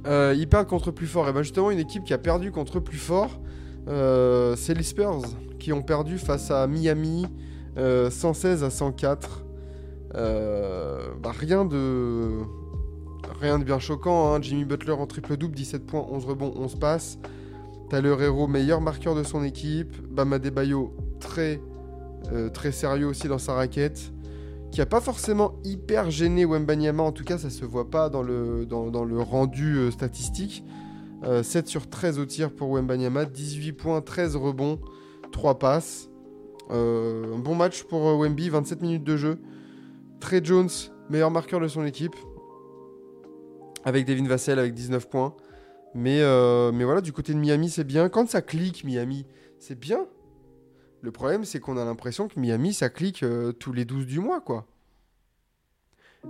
[0.07, 1.29] Euh, ils perdent contre plus fort.
[1.29, 3.39] Et ben justement, une équipe qui a perdu contre plus fort,
[3.87, 5.21] c'est les Spurs
[5.59, 7.25] qui ont perdu face à Miami
[7.77, 9.45] euh, 116 à 104.
[10.15, 12.39] Euh, bah, rien de
[13.39, 14.33] rien de bien choquant.
[14.33, 14.41] hein.
[14.41, 17.17] Jimmy Butler en triple double, 17 points, 11 rebonds, 11 passes.
[17.91, 19.93] Tyler Hero, meilleur marqueur de son équipe.
[20.09, 21.61] Bama Debayo, très
[22.31, 24.13] euh, très sérieux aussi dans sa raquette
[24.71, 28.23] qui a pas forcément hyper gêné Wembanyama, en tout cas ça se voit pas dans
[28.23, 28.65] le,
[29.19, 30.63] rendu euh, statistique.
[31.23, 34.79] Euh, 7 sur 13 au tir pour Wembanyama, 18 points, 13 rebonds,
[35.33, 36.09] 3 passes.
[36.71, 39.39] Euh, un bon match pour euh, Wemby, 27 minutes de jeu.
[40.21, 40.69] Trey Jones,
[41.09, 42.15] meilleur marqueur de son équipe.
[43.83, 45.35] Avec Devin Vassell avec 19 points.
[45.93, 48.09] Mais, euh, mais voilà, du côté de Miami, c'est bien.
[48.09, 49.25] Quand ça clique, Miami,
[49.59, 50.05] c'est bien.
[51.01, 54.19] Le problème, c'est qu'on a l'impression que Miami, ça clique euh, tous les 12 du
[54.19, 54.67] mois, quoi.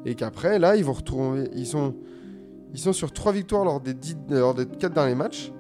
[0.06, 1.50] Et qu'après, là, ils vont retourner.
[1.54, 1.96] Ils sont,
[2.72, 5.52] ils sont sur 3 victoires lors des, 10, lors des 4 derniers matchs.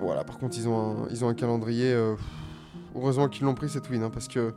[0.00, 1.92] Voilà, par contre, ils ont un, ils ont un calendrier.
[1.92, 2.16] euh,
[2.94, 4.52] heureusement qu'ils l'ont pris cette win, hein, parce que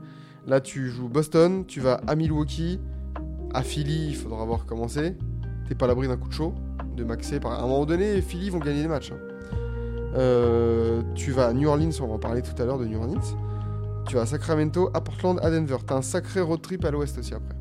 [0.47, 2.79] là, tu joues Boston, tu vas à Milwaukee,
[3.53, 5.17] à Philly, il faudra voir comment c'est.
[5.67, 6.55] T'es pas à l'abri d'un coup de chaud,
[6.99, 7.39] de maxer.
[7.39, 7.53] Par...
[7.53, 9.11] À un moment donné, Philly vont gagner des matchs.
[9.11, 9.19] hein.
[10.15, 12.99] Euh, tu vas à New Orleans, on va en parler tout à l'heure de New
[12.99, 13.21] Orleans.
[14.07, 15.77] Tu vas à Sacramento, à Portland, à Denver.
[15.85, 17.55] T'as un sacré road trip à l'ouest aussi après.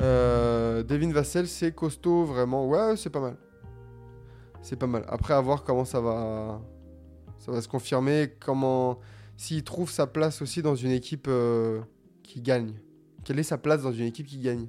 [0.00, 2.68] Euh, Devin Vassell, c'est costaud, vraiment.
[2.68, 3.36] Ouais, c'est pas mal.
[4.62, 5.04] C'est pas mal.
[5.08, 6.60] Après, à voir comment ça va,
[7.38, 8.34] ça va se confirmer.
[8.38, 9.00] Comment,
[9.36, 11.80] s'il trouve sa place aussi dans une équipe euh,
[12.22, 12.74] qui gagne.
[13.24, 14.66] Quelle est sa place dans une équipe qui gagne?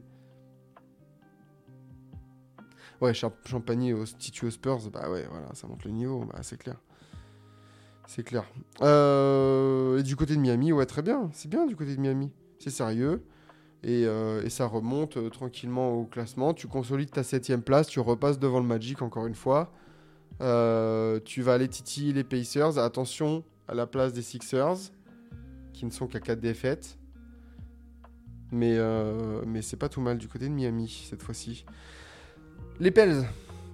[3.02, 6.40] Ouais, Champ- Champagny au Titi aux Spurs, bah ouais, voilà, ça monte le niveau, bah
[6.42, 6.78] c'est clair.
[8.08, 8.46] C'est clair.
[8.82, 11.30] Euh, et du côté de Miami, ouais, très bien.
[11.34, 12.32] C'est bien du côté de Miami.
[12.58, 13.22] C'est sérieux.
[13.84, 16.54] Et, euh, et ça remonte euh, tranquillement au classement.
[16.54, 19.74] Tu consolides ta septième place, tu repasses devant le Magic encore une fois.
[20.40, 22.78] Tu vas aller titiller les Pacers.
[22.78, 24.78] Attention à la place des Sixers,
[25.74, 26.98] qui ne sont qu'à 4 défaites.
[28.52, 28.78] Mais,
[29.46, 31.66] mais c'est pas tout mal du côté de Miami cette fois-ci.
[32.80, 33.26] Les Pels.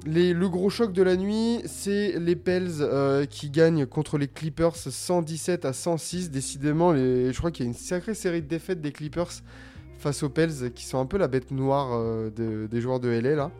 [0.05, 4.75] Le gros choc de la nuit, c'est les Pels euh, qui gagnent contre les Clippers
[4.75, 6.29] 117 à 106.
[6.29, 9.31] Décidément, je crois qu'il y a une sacrée série de défaites des Clippers
[9.97, 13.09] face aux Pels qui sont un peu la bête noire euh, de- des joueurs de
[13.09, 13.51] LA là.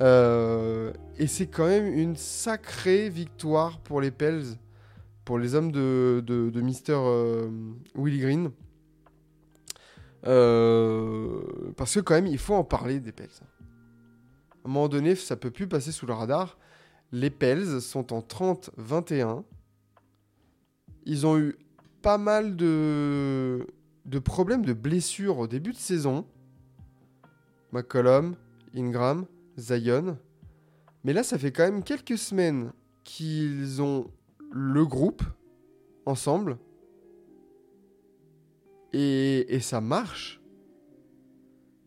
[0.00, 4.44] Euh, et c'est quand même une sacrée victoire pour les Pels,
[5.24, 6.98] pour les hommes de, de, de Mister
[7.94, 8.50] Willie Green.
[10.22, 13.28] Parce que quand même, il faut en parler des Pels.
[14.64, 16.58] À un moment donné, ça peut plus passer sous le radar.
[17.12, 19.42] Les Pels sont en 30-21.
[21.06, 21.56] Ils ont eu
[22.02, 23.66] pas mal de,
[24.24, 26.26] problèmes de blessures au début de saison.
[27.72, 28.36] McCollum,
[28.74, 29.26] Ingram,
[29.58, 30.18] Zion.
[31.04, 32.72] Mais là, ça fait quand même quelques semaines
[33.04, 34.10] qu'ils ont
[34.52, 35.22] le groupe
[36.04, 36.58] ensemble.
[38.92, 40.39] Et, et ça marche.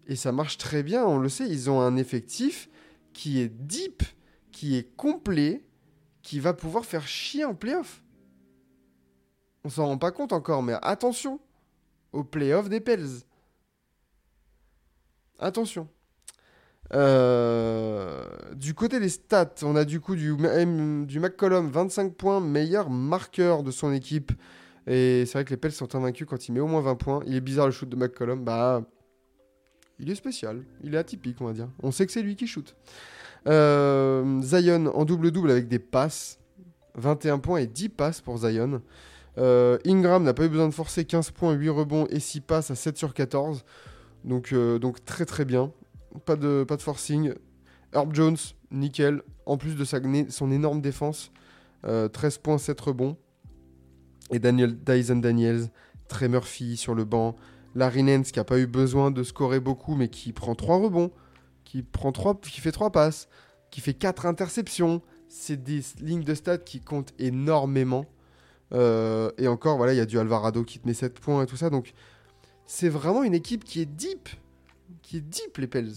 [0.08, 1.48] Et ça marche très bien, on le sait.
[1.48, 2.70] Ils ont un effectif
[3.14, 4.04] qui est deep,
[4.52, 5.64] qui est complet,
[6.22, 8.04] qui va pouvoir faire chier en playoff.
[9.64, 11.40] On s'en rend pas compte encore, mais attention
[12.12, 13.24] aux playoffs des Pels.
[15.40, 15.88] Attention.
[16.94, 22.90] Euh, du côté des stats, on a du coup du, du McCollum, 25 points, meilleur
[22.90, 24.32] marqueur de son équipe.
[24.86, 27.24] Et c'est vrai que les Pels sont invaincus quand il met au moins 20 points.
[27.26, 28.44] Il est bizarre le shoot de McCollum.
[28.44, 28.84] Bah,
[30.04, 30.64] il est spécial.
[30.84, 31.70] Il est atypique, on va dire.
[31.82, 32.76] On sait que c'est lui qui shoot.
[33.48, 36.40] Euh, Zion en double-double avec des passes.
[36.96, 38.82] 21 points et 10 passes pour Zion.
[39.38, 42.70] Euh, Ingram n'a pas eu besoin de forcer 15 points, 8 rebonds et 6 passes
[42.70, 43.64] à 7 sur 14.
[44.26, 45.72] Donc, euh, donc très très bien.
[46.26, 47.34] Pas de, forcing.
[47.94, 48.38] Herb Jones,
[48.72, 49.22] nickel.
[49.46, 49.86] En plus de
[50.30, 51.32] son énorme défense.
[51.86, 53.18] Euh, 13 points, 7 rebonds.
[54.32, 55.70] Et Daniel, Dyson Daniels,
[56.10, 57.36] Trey Murphy sur le banc.
[57.76, 61.12] Larry Nance qui n'a pas eu besoin de scorer beaucoup mais qui prend 3 rebonds.
[61.64, 61.84] Qui,
[62.62, 63.28] fait 3 passes.
[63.72, 65.02] Qui fait 4 interceptions.
[65.28, 68.06] C'est des lignes de stats qui comptent énormément.
[68.74, 71.46] Euh, et encore, voilà, il y a du Alvarado qui te met 7 points et
[71.48, 71.70] tout ça.
[71.70, 71.94] Donc,
[72.66, 74.30] c'est vraiment une équipe qui est deep.
[75.02, 75.94] Qui est deep, les Pels.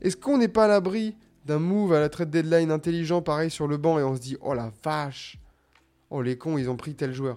[0.00, 3.66] Est-ce qu'on n'est pas à l'abri d'un move à la trade deadline intelligent, pareil, sur
[3.66, 5.38] le banc, et on se dit, oh la vache
[6.10, 7.36] Oh, les cons, ils ont pris tel joueur.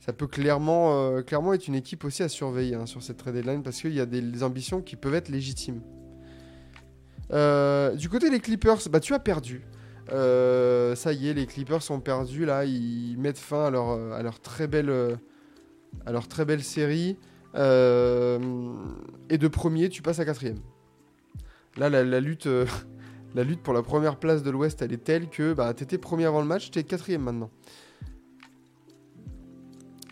[0.00, 3.34] Ça peut clairement, euh, clairement être une équipe aussi à surveiller hein, sur cette trade
[3.34, 5.82] deadline parce qu'il y a des, ambitions qui peuvent être légitimes.
[7.32, 9.62] Euh, du côté des Clippers, bah tu as perdu.
[10.10, 12.64] Euh, ça y est, les Clippers sont perdus là.
[12.64, 14.90] Ils mettent fin à leur, à leur très belle,
[16.06, 17.18] à leur très belle série.
[17.54, 20.60] Et de premier, tu passes à quatrième.
[21.76, 22.48] Là, la, lutte,
[23.34, 26.24] la lutte pour la première place de l'Ouest, elle est telle que bah, t'étais premier
[26.24, 27.50] avant le match, t'es quatrième maintenant.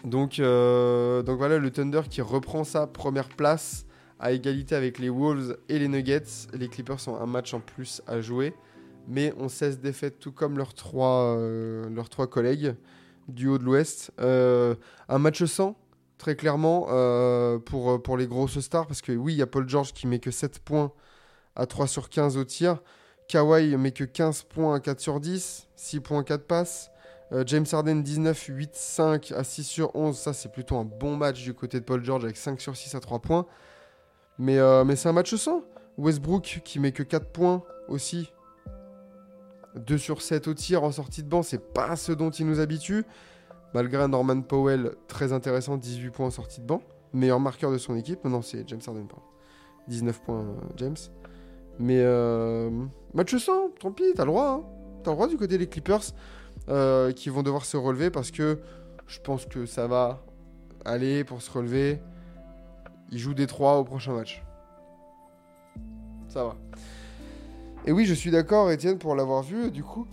[0.05, 3.87] Donc, euh, donc voilà, le Thunder qui reprend sa première place
[4.21, 6.49] à égalité avec les Wolves et les Nuggets.
[6.53, 8.55] Les Clippers ont un match en plus à jouer,
[9.09, 12.75] mais ont 16 défaites, tout comme leurs trois, euh, leurs trois collègues
[13.29, 14.13] du haut de l'Ouest.
[14.21, 14.75] Euh,
[15.09, 15.77] un match sans,
[16.17, 16.87] très clairement,
[17.67, 20.19] pour, pour les grosses stars, parce que oui, il y a Paul George qui met
[20.19, 20.93] que 7 points
[21.57, 22.79] à 3 sur 15 au tir.
[23.29, 26.91] Kawhi met que 15 points à 4 sur 10, 6 points 4 passes.
[27.33, 30.17] Euh, James Harden 19, 8, 5 à 6 sur 11.
[30.17, 32.95] Ça, c'est plutôt un bon match du côté de Paul George avec 5 sur 6
[32.95, 33.47] à 3 points.
[34.39, 35.63] Mais, euh, mais c'est un match sans.
[35.99, 38.33] Westbrook qui met que 4 points aussi.
[39.75, 42.61] 2 sur 7 au tir en sortie de banc, c'est pas ce dont il nous
[42.61, 43.05] habitue.
[43.75, 46.81] Malgré Norman Powell très intéressant, 18 points en sortie de banc.
[47.13, 48.25] Meilleur marqueur de son équipe.
[48.25, 49.25] Non, c'est James Harden, pardon.
[49.89, 50.97] 19 points, euh, James.
[51.79, 52.03] Mais
[53.15, 54.49] match sans, tant pis, t'as le droit.
[54.49, 54.63] hein.
[55.05, 56.03] T'as le droit du côté des Clippers
[56.69, 58.59] euh, qui vont devoir se relever parce que
[59.07, 60.23] je pense que ça va
[60.85, 62.01] aller pour se relever.
[63.11, 64.43] Ils jouent des 3 au prochain match.
[66.29, 66.57] Ça va.
[67.87, 70.07] Et oui, je suis d'accord, Étienne, pour l'avoir vu, du coup.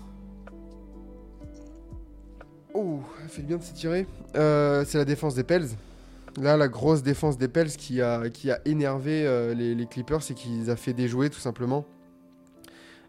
[2.73, 4.08] Oh, elle fait bien de s'étirer.
[4.36, 5.67] Euh, c'est la défense des Pels.
[6.38, 10.34] Là, la grosse défense des Pels qui a, qui a énervé euh, les, Clippers et
[10.34, 11.86] qui les a fait déjouer, tout simplement.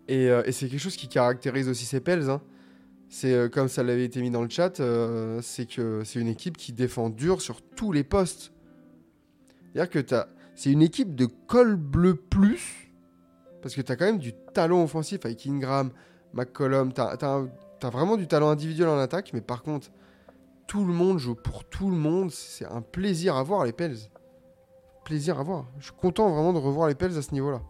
[0.08, 2.30] Et, euh, et c'est quelque chose qui caractérise aussi ces Pels.
[2.30, 2.40] hein.
[3.08, 6.28] C'est euh, comme ça l'avait été mis dans le chat, euh, c'est que c'est une
[6.28, 8.52] équipe qui défend dur sur tous les postes.
[9.72, 12.92] C'est-à-dire que t'as- c'est une équipe de col bleu plus,
[13.62, 15.90] parce que tu as quand même du talent offensif avec Ingram,
[16.32, 17.46] McCollum, tu as,
[17.90, 19.90] vraiment du talent individuel en attaque, mais par contre,
[20.66, 22.30] tout le monde joue pour tout le monde.
[22.32, 23.96] C'est un plaisir à voir les Pels.
[25.04, 25.66] Plaisir à voir.
[25.78, 27.62] Je suis content vraiment de revoir les Pels à ce niveau-là.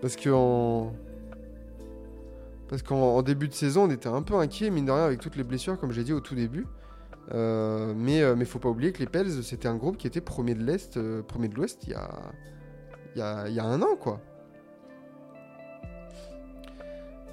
[0.00, 0.92] Parce que en...
[2.72, 5.20] Parce qu'en en début de saison, on était un peu inquiet, mine de rien, avec
[5.20, 6.66] toutes les blessures, comme j'ai dit au tout début.
[7.34, 10.22] Euh, mais, euh, mais faut pas oublier que les Pels, c'était un groupe qui était
[10.22, 12.08] premier de l'Est, euh, premier de l'Ouest il y a,
[13.14, 14.22] il il un an, quoi.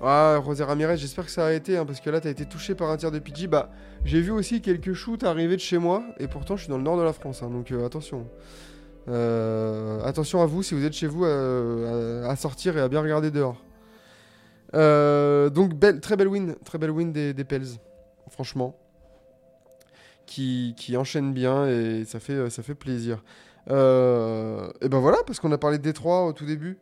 [0.02, 2.76] Ah, José Ramirez, j'espère que ça a été, hein, parce que là, t'as été touché
[2.76, 3.48] par un tir de PG.
[3.48, 3.70] Bah,
[4.04, 6.84] j'ai vu aussi quelques shoots arriver de chez moi, et pourtant, je suis dans le
[6.84, 8.28] nord de la France, hein, donc attention.
[9.08, 13.64] Attention à vous si vous êtes chez vous à sortir et à bien regarder dehors.
[14.76, 17.68] Euh, donc, très belle win, très win des, Pels,
[18.30, 18.76] franchement.
[20.26, 23.24] Qui, enchaîne bien et ça fait, fait plaisir.
[23.70, 26.80] Euh, et ben voilà, parce qu'on a parlé de Détroit au tout début.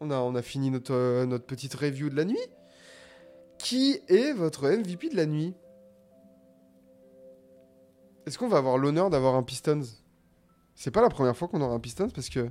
[0.00, 2.38] On a, fini notre, euh, notre petite review de la nuit.
[3.58, 5.54] Qui est votre MVP de la nuit?
[8.26, 9.82] Est-ce qu'on va avoir l'honneur d'avoir un Pistons?
[10.74, 12.48] C'est pas la première fois qu'on aura un Pistons parce que.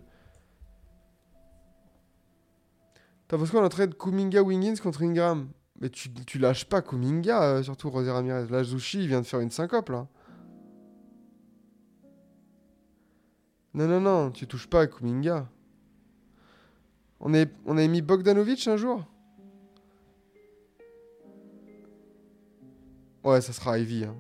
[3.27, 5.49] T'as pensé qu'on a trade Kuminga Wiggins contre Ingram
[5.81, 8.47] Mais tu, tu lâches pas Kuminga, euh, surtout Rosé Ramirez.
[8.47, 10.07] Là, Zushi, il vient de faire une syncope, là.
[13.73, 15.49] Non, non, non, tu touches pas à Kuminga.
[17.19, 19.03] On, est, on mis Bogdanovic un jour?
[23.23, 24.05] Ouais, ça sera Ivy.
[24.05, 24.15] hein.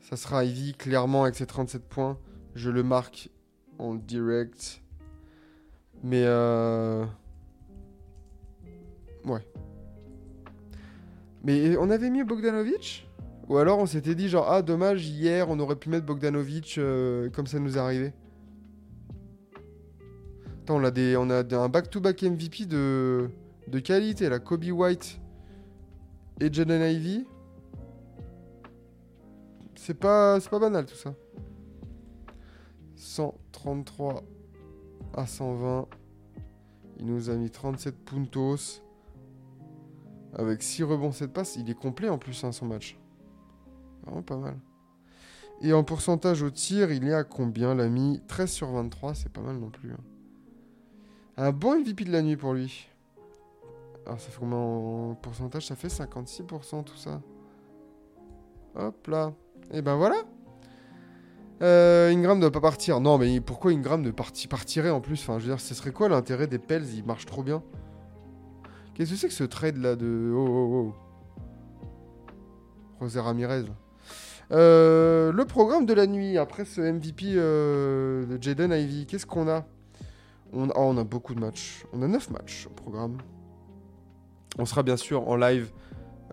[0.00, 2.18] Ça sera Ivy, clairement, avec ses 37 points.
[2.54, 3.30] Je le marque
[3.78, 4.82] en direct.
[6.02, 7.04] Mais euh...
[9.24, 9.46] Ouais.
[11.42, 13.08] Mais on avait mis Bogdanovic
[13.48, 17.30] Ou alors on s'était dit genre, ah dommage, hier on aurait pu mettre Bogdanovic euh,
[17.30, 18.12] comme ça nous est arrivé.
[20.62, 23.30] Attends, on a, des, on a un back-to-back MVP de,
[23.68, 24.38] de qualité là.
[24.38, 25.20] Kobe White
[26.40, 27.26] et Jaden Ivy.
[29.76, 31.14] C'est pas, c'est pas banal tout ça.
[32.96, 34.24] 133
[35.16, 35.88] à 120.
[36.98, 38.82] Il nous a mis 37 puntos.
[40.34, 41.56] Avec 6 rebonds, 7 passes.
[41.56, 42.98] Il est complet en plus, hein, son match.
[44.04, 44.58] Vraiment pas mal.
[45.62, 48.22] Et en pourcentage au tir, il est à combien l'ami?
[48.28, 49.92] 13 sur 23, c'est pas mal non plus.
[49.92, 50.04] hein.
[51.38, 52.88] Un bon MVP de la nuit pour lui.
[54.04, 55.66] Alors ça fait combien en pourcentage?
[55.66, 57.20] Ça fait 56% tout ça.
[58.74, 59.32] Hop là.
[59.72, 60.16] Et ben voilà.
[61.62, 63.00] Euh, Ingram ne doit pas partir.
[63.00, 65.92] Non, mais pourquoi Ingram ne parti- partirait en plus Enfin, je veux dire, ce serait
[65.92, 66.84] quoi l'intérêt des Pels?
[66.94, 67.62] Il marche trop bien.
[68.94, 70.32] Qu'est-ce que c'est que ce trade là de.
[70.34, 70.94] Oh oh oh.
[73.00, 73.64] José Ramirez.
[74.52, 79.48] Euh, le programme de la nuit, après ce MVP euh, de Jaden Ivy, qu'est-ce qu'on
[79.48, 79.64] a?
[80.52, 81.84] On, ah, on a beaucoup de matchs.
[81.92, 83.18] On a 9 matchs au programme.
[84.58, 85.70] On sera bien sûr en live.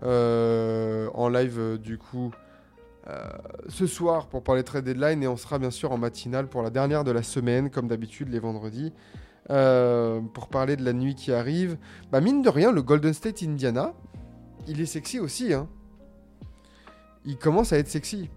[0.02, 2.30] euh, en live, du coup,
[3.06, 3.28] euh,
[3.68, 5.22] ce soir pour parler trade deadline.
[5.22, 8.28] Et on sera bien sûr en matinale pour la dernière de la semaine, comme d'habitude,
[8.28, 8.92] les vendredis.
[9.50, 11.76] euh, pour parler de la nuit qui arrive.
[12.10, 13.92] Bah, mine de rien, le Golden State Indiana,
[14.66, 15.52] il est sexy aussi.
[15.52, 15.68] Hein.
[17.24, 18.30] Il commence à être sexy.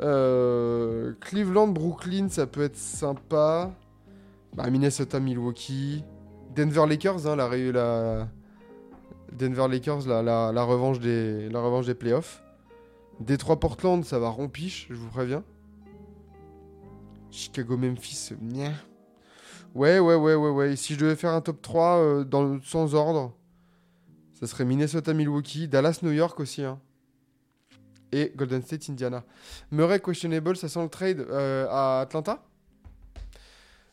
[0.00, 3.72] Euh, Cleveland, Brooklyn, ça peut être sympa.
[4.54, 6.04] Bah, Minnesota, Milwaukee.
[6.54, 7.44] Denver Lakers, la
[10.64, 12.42] revanche des playoffs.
[13.20, 15.42] Détroit Portland, ça va rompiche, je vous préviens.
[17.30, 18.72] Chicago Memphis, nya.
[19.74, 20.76] Ouais, ouais, ouais, ouais, ouais.
[20.76, 23.34] Si je devais faire un top 3 euh, dans sans ordre,
[24.32, 26.62] ça serait Minnesota Milwaukee, Dallas New York aussi.
[26.62, 26.80] hein.
[28.12, 29.24] Et Golden State Indiana.
[29.70, 32.42] Murray questionable, ça sent le trade euh, à Atlanta?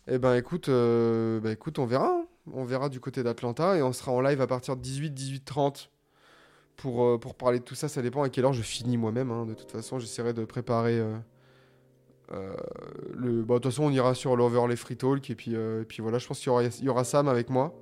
[0.07, 1.49] Eh ben écoute, euh, bah,
[1.79, 2.07] on verra.
[2.07, 2.25] hein.
[2.53, 5.43] On verra du côté d'Atlanta et on sera en live à partir de 18, 18,
[5.43, 5.91] 30
[6.77, 7.87] pour, euh, pour parler de tout ça.
[7.87, 9.31] Ça dépend à quelle heure je finis moi-même.
[9.31, 9.45] hein.
[9.45, 10.99] De toute façon, j'essaierai de préparer.
[10.99, 11.15] euh,
[12.31, 12.55] euh,
[13.13, 13.43] le...
[13.43, 16.17] bon, de toute façon, on ira sur l'Overlay Free Talk et puis, et puis voilà,
[16.17, 17.73] je pense qu'il y aura, y aura Sam avec moi.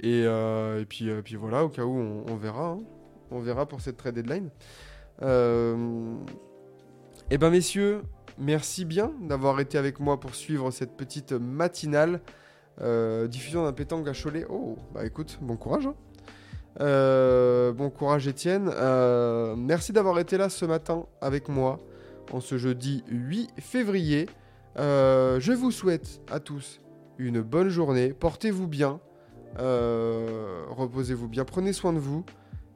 [0.00, 2.70] Et, et puis, puis voilà, au cas où on, verra.
[2.70, 2.78] hein.
[3.30, 4.50] On verra pour cette trade deadline.
[7.30, 8.02] Eh ben messieurs,
[8.36, 12.20] merci bien d'avoir été avec moi pour suivre cette petite matinale.
[13.28, 14.44] Diffusion d'un pétanque à Cholet.
[14.50, 15.86] Oh, bah écoute, bon courage.
[15.86, 15.94] hein.
[16.80, 18.70] Euh, bon courage Étienne.
[18.74, 21.78] Euh, merci d'avoir été là ce matin avec moi
[22.32, 24.26] en ce jeudi 8 février.
[24.78, 26.80] Euh, je vous souhaite à tous
[27.18, 28.12] une bonne journée.
[28.12, 29.00] Portez-vous bien.
[29.58, 31.44] Reposez-vous bien.
[31.44, 32.24] Prenez soin de vous.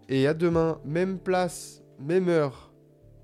[0.09, 2.71] Et à demain, même place, même heure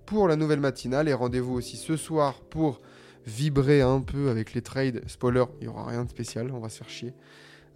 [0.06, 1.08] pour la nouvelle matinale.
[1.08, 2.80] Et rendez-vous aussi ce soir pour
[3.26, 5.02] vibrer un peu avec les trades.
[5.06, 7.14] Spoiler, il n'y aura rien de spécial, on va se faire chier.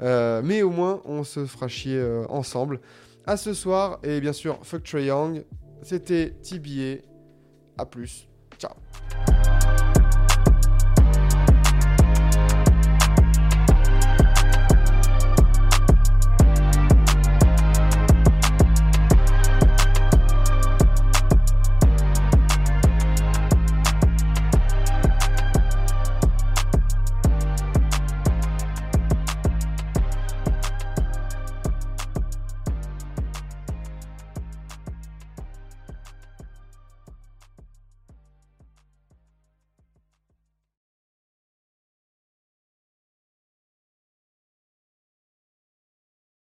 [0.01, 2.81] Euh, mais au moins, on se fera chier euh, ensemble.
[3.27, 5.45] À ce soir, et bien sûr, fuck Trae Young.
[5.83, 7.03] C'était TBA.
[7.79, 8.29] A plus.